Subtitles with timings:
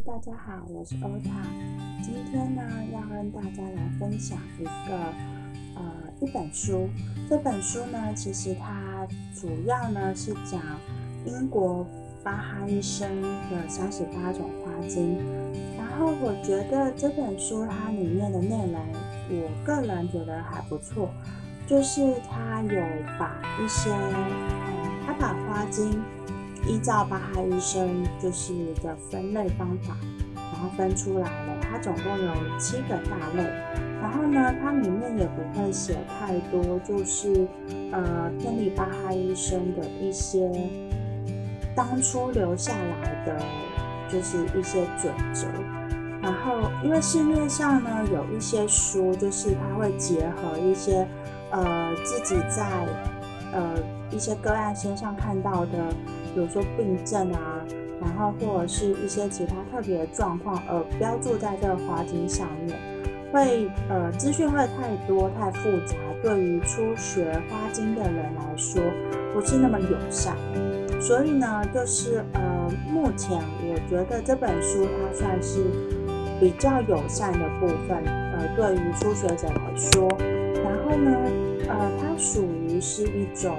[0.00, 1.42] 大家好，我是欧塔。
[2.02, 2.62] 今天呢，
[2.94, 4.96] 要跟大家来分享一个
[5.76, 5.84] 呃
[6.18, 6.88] 一本书。
[7.28, 10.62] 这本书呢，其实它主要呢是讲
[11.26, 11.86] 英国
[12.24, 13.20] 巴哈医生
[13.50, 15.18] 的三十八种花精。
[15.76, 18.80] 然后我觉得这本书它里面的内容，
[19.28, 21.10] 我个人觉得还不错，
[21.66, 22.80] 就是它有
[23.20, 26.02] 把一些，嗯，它把花精。
[26.66, 28.52] 依照巴哈医生就是
[28.82, 29.96] 的分类方法，
[30.36, 33.42] 然后分出来了，它总共有七个大类。
[34.00, 37.46] 然后呢，它里面也不会写太多，就是
[37.90, 40.50] 呃偏离巴哈医生的一些
[41.74, 43.40] 当初留下来的，
[44.08, 45.46] 就是一些准则。
[46.20, 51.06] 然后因为市面上呢有一些书，就是它会结合一些
[51.50, 52.86] 呃自己在
[53.52, 53.74] 呃
[54.10, 55.92] 一些个案身上看到的。
[56.34, 57.60] 比如说病症啊，
[58.00, 62.78] 然后或者是一些其他特别的状况，而标注在这个花精上面，
[63.32, 68.82] 会呃资讯会太多太复杂，对于初学花精的人来说
[69.34, 70.36] 不是那么友善。
[71.00, 75.60] 所以呢，就是呃目前我觉得这本书它算是
[76.40, 80.16] 比较友善的部分，呃对于初学者来说，
[80.64, 81.10] 然后呢，
[81.68, 83.54] 呃它属于是一种。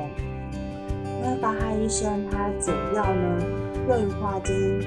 [1.23, 3.45] 因为巴哈医生他主要呢，
[3.87, 4.81] 对于花精，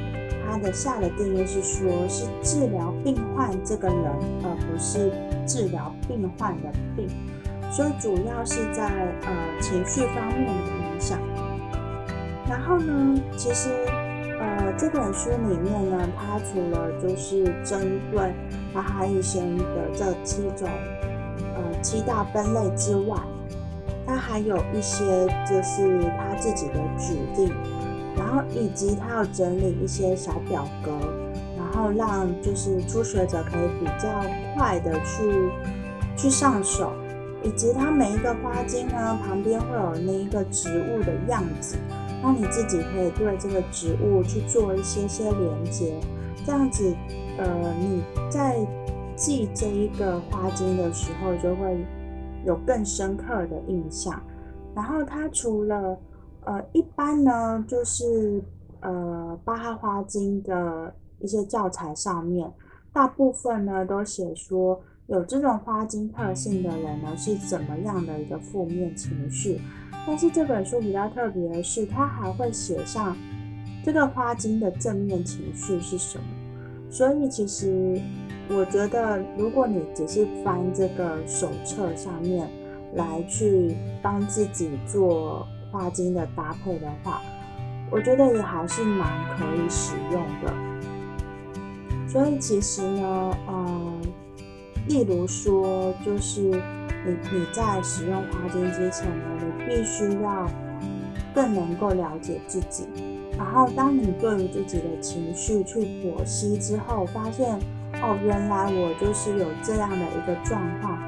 [0.44, 3.98] 他的下的定义是说，是治疗病患这个人，
[4.44, 5.10] 而不是
[5.46, 7.08] 治疗病患的病，
[7.72, 8.86] 所以主要是在
[9.22, 10.52] 呃情绪方面的
[10.92, 11.18] 影响。
[12.48, 13.70] 然后呢，其实
[14.38, 18.30] 呃这本书里面呢，它除了就是针对
[18.74, 19.64] 巴哈医生的
[19.96, 20.68] 这七种
[21.54, 23.16] 呃七大分类之外，
[24.16, 25.04] 他还有一些
[25.46, 27.52] 就是他自己的指令，
[28.16, 30.90] 然后以及他要整理一些小表格，
[31.54, 34.08] 然后让就是初学者可以比较
[34.54, 35.50] 快的去
[36.16, 36.94] 去上手，
[37.42, 41.76] 以及他每一个花茎呢旁边会有那一个植物的样子，
[42.22, 45.92] 让你自己可以对这个植物去做一些些连接，
[46.46, 46.90] 这样子
[47.36, 47.46] 呃
[47.78, 48.56] 你在
[49.14, 51.76] 记这一个花茎的时候就会。
[52.46, 54.22] 有更深刻的印象。
[54.74, 55.98] 然后它除了
[56.44, 58.42] 呃一般呢，就是
[58.80, 62.50] 呃巴哈花精的一些教材上面，
[62.92, 69.60] 大部分呢都写说有这种花精特性的人呢是怎么样的一个负面情绪。
[70.06, 73.16] 但是这本书比较特别的是，它还会写上
[73.84, 76.24] 这个花精的正面情绪是什么。
[76.90, 78.00] 所以其实。
[78.48, 82.48] 我觉得，如果你只是翻这个手册上面
[82.94, 87.20] 来去帮自己做花精的搭配的话，
[87.90, 90.54] 我觉得也还是蛮可以使用的。
[92.08, 94.00] 所以其实呢，嗯，
[94.86, 100.48] 例如说，就是你你在使用花精之前呢，你必须要
[101.34, 102.84] 更能够了解自己。
[103.36, 107.58] 然后，当你对于自己的情绪去剖析之后，发现。
[108.02, 110.98] 哦，原来我就是有这样的一个状况。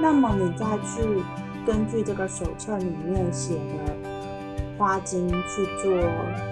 [0.00, 1.02] 那么你再去
[1.66, 3.94] 根据这个手册里面写的
[4.76, 5.90] 花精去做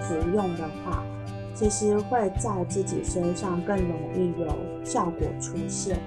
[0.01, 1.03] 服用的话，
[1.53, 4.47] 其实会在自己身上更容易有
[4.83, 5.99] 效果出现。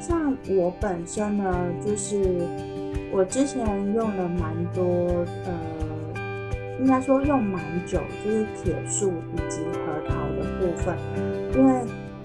[0.00, 1.54] 像我本身呢，
[1.86, 2.44] 就是
[3.12, 3.64] 我之前
[3.94, 5.52] 用了蛮多，呃，
[6.80, 10.98] 应该说用蛮久，就是铁树以及核桃的部分，
[11.54, 11.80] 因为。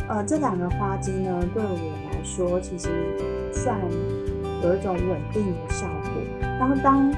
[0.08, 1.70] 呃，这两个花精呢，对我
[2.12, 2.90] 来说其实
[3.52, 3.80] 算
[4.62, 6.22] 有一种稳定的效果。
[6.42, 7.12] 然后当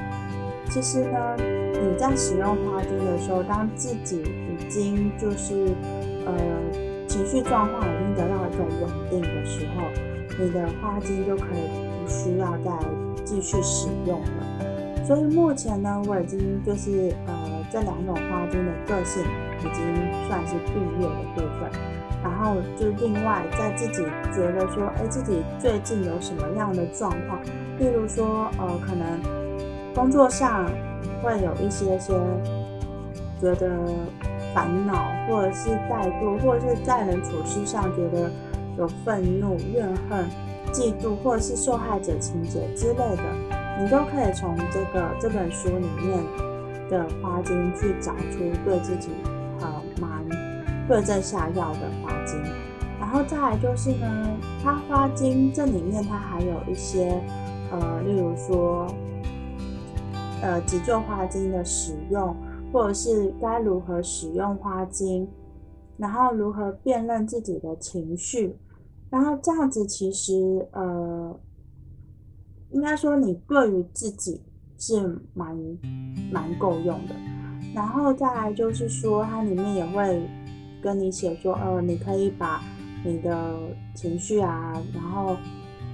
[0.70, 5.68] 其实呢，你在使用花精的时候，当自己已经就是
[6.24, 6.34] 呃
[7.06, 9.82] 情绪状况已经得到一种稳定的时候，
[10.42, 11.68] 你的花精就可以
[12.02, 12.70] 不需要再
[13.24, 15.04] 继续使用了。
[15.04, 17.34] 所以目前呢，我已经就是呃
[17.70, 19.22] 这两种花精的个性
[19.60, 19.82] 已经
[20.26, 21.97] 算是毕业的部分。
[22.22, 24.02] 然后就另外在自己
[24.34, 27.40] 觉得说，哎，自己最近有什么样的状况？
[27.78, 29.06] 例如说，呃，可能
[29.94, 30.68] 工作上
[31.22, 32.12] 会有一些些
[33.40, 33.70] 觉得
[34.52, 38.28] 烦恼，或者是怠惰，或者是在人处事上觉得
[38.76, 40.26] 有愤怒、怨恨、
[40.72, 43.22] 嫉妒，或者是受害者情节之类的，
[43.80, 46.18] 你都可以从这个这本书里面
[46.90, 49.10] 的花精去找出对自己
[49.60, 50.27] 呃蛮。
[50.88, 52.42] 对症下药的花精，
[52.98, 57.20] 然后再来就是呢，它花精这里面它还有一些，
[57.70, 58.86] 呃，例如说，
[60.40, 62.34] 呃，急救花精的使用，
[62.72, 65.28] 或者是该如何使用花精，
[65.98, 68.56] 然后如何辨认自己的情绪，
[69.10, 71.38] 然后这样子其实呃，
[72.70, 74.40] 应该说你对于自己
[74.78, 75.54] 是蛮
[76.32, 77.14] 蛮够用的。
[77.74, 80.22] 然后再来就是说，它里面也会
[80.82, 82.62] 跟你写说，呃，你可以把
[83.04, 83.54] 你的
[83.94, 85.36] 情绪啊，然后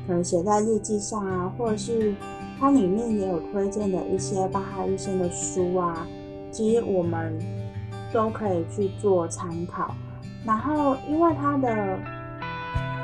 [0.07, 2.15] 可能写在日记上啊，或者是
[2.59, 6.07] 它里面也有推荐的一些巴哈医生的书啊，
[6.51, 7.39] 其实我们
[8.13, 9.95] 都可以去做参考。
[10.47, 11.99] 然后，因为它的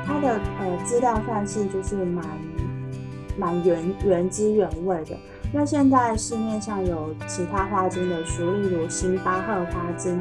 [0.05, 2.25] 它的呃资料算是就是蛮
[3.37, 5.17] 蛮原原汁原味的。
[5.53, 10.17] 那现在市面上有其他花精的书，例如新巴赫花精，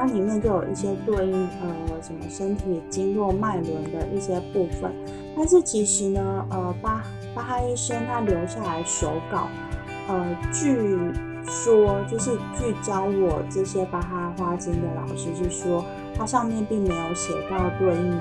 [0.00, 4.90] 它里面就有一些对应呃什么身体经络脉轮的一些部分。
[5.36, 7.04] 但是其实呢，呃巴
[7.34, 9.46] 巴哈医生他留下来手稿，
[10.08, 10.98] 呃据
[11.44, 15.84] 说就是据教我这些巴哈花精的老师是说。
[16.12, 18.20] 它上面并没有写到对应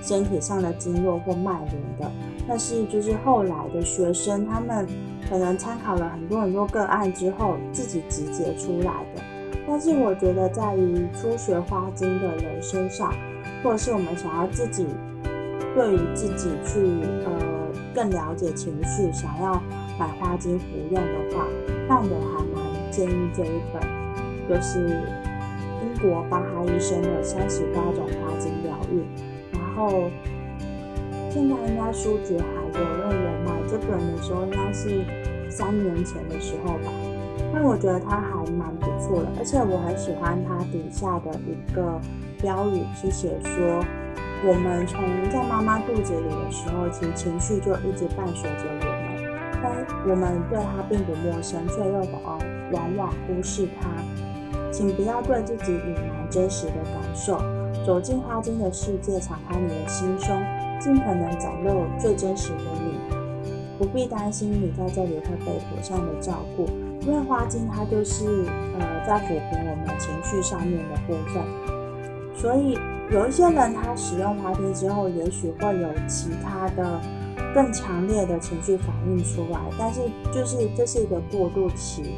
[0.00, 2.10] 身体上的经络或脉轮的，
[2.48, 4.88] 但是就是后来的学生他们
[5.28, 9.22] 可能参考了很多很多个案之后自己集结出来的。
[9.66, 13.12] 但是我觉得在于初学花精的人身上，
[13.62, 14.86] 或者是我们想要自己
[15.74, 16.80] 对于自己去
[17.24, 19.62] 呃更了解情绪，想要
[19.98, 21.46] 买花精服用的话，
[21.88, 23.82] 那我还蛮建议这一本，
[24.48, 24.80] 就是
[25.82, 25.94] 英。
[26.02, 29.00] 国巴哈医生的三十八种花精疗愈，
[29.52, 30.10] 然后
[31.30, 32.44] 现在应该书局还
[32.78, 35.02] 有，因为我买这本的时候应该是
[35.48, 36.92] 三年前的时候吧。
[37.52, 42.00] 那我觉得它还蛮不错的，而且我很喜欢它底下的一个
[42.40, 43.84] 标语，是写说
[44.46, 45.00] 我们从
[45.30, 49.72] 在妈妈肚子里的时候，其实情绪就一直伴随着我们，但
[50.08, 52.38] 我们对它并不陌生，却又往
[52.72, 53.88] 往往忽视它。
[54.70, 57.38] 请不要对自己隐瞒真实的感受，
[57.86, 60.36] 走进花精的世界，敞开你的心胸，
[60.80, 62.98] 尽可能展露最真实的你。
[63.78, 66.66] 不必担心你在这里会被妥善的照顾，
[67.00, 68.24] 因为花精它就是
[68.78, 71.42] 呃在抚平我们情绪上面的部分。
[72.36, 72.78] 所以
[73.10, 77.00] 有一些人他使用花精之后，也许会有其他的
[77.54, 80.00] 更强烈的情绪反应出来，但是
[80.32, 82.14] 就是这是一个过渡期。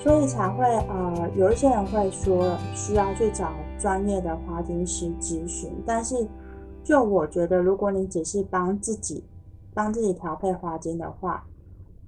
[0.00, 5.70] 所以才会呃，有一些人会说需要去找专业的花精师咨询。
[5.86, 6.26] 但是，
[6.82, 9.22] 就我觉得，如果你只是帮自己
[9.74, 11.44] 帮自己调配花精的话，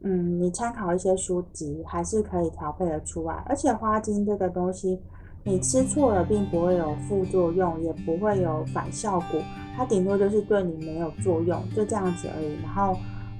[0.03, 3.43] 嗯，你参考一些书籍还是可以调配的出来。
[3.47, 4.99] 而且花精这个东西，
[5.43, 9.41] 你吃错了并不会有副作用，也不会有反效果，
[9.77, 12.63] 它顶多就是对你没有作用，就这样子而已。
[12.63, 12.97] 然后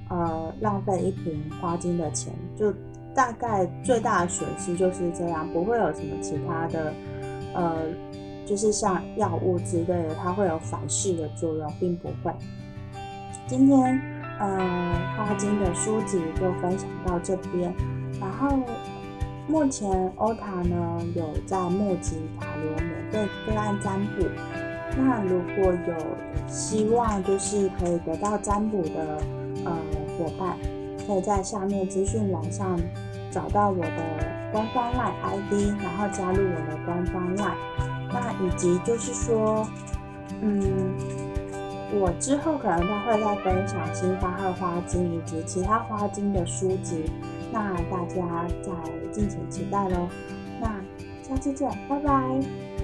[0.09, 2.73] 呃，浪费一瓶花精的钱就。
[3.15, 6.93] 大概最大的损失就是这样，不会有什么其他的，
[7.53, 7.77] 呃，
[8.45, 12.35] 就是像药物之类的，它会有反噬的作用，并不会。
[13.47, 13.97] 今天，
[14.39, 17.73] 呃，花精的书籍就分享到这边。
[18.19, 18.59] 然后，
[19.47, 24.25] 目前欧塔呢有在募集塔罗免费个案占卜，
[24.97, 29.21] 那如果有希望就是可以得到占卜的
[29.65, 29.71] 呃
[30.17, 30.57] 伙伴，
[31.05, 32.79] 可以在下面资讯栏上。
[33.31, 37.51] 找到我的官方 LINE ID，然后加入我的官方 LINE。
[38.13, 39.67] 那以及就是说，
[40.39, 40.63] 嗯，
[41.93, 47.11] 我之后可能再会再分享新发号花精以及其他花精的书籍，
[47.51, 48.71] 那大家再
[49.11, 50.07] 敬请期待喽。
[50.59, 50.67] 那
[51.21, 52.74] 下期见，拜拜。